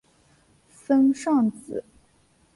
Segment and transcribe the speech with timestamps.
[0.67, 1.83] 森尚子。